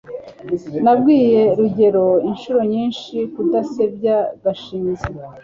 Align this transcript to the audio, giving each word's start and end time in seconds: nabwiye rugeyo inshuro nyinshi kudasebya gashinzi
nabwiye 0.83 1.41
rugeyo 1.57 2.07
inshuro 2.29 2.59
nyinshi 2.73 3.15
kudasebya 3.33 4.17
gashinzi 4.43 5.07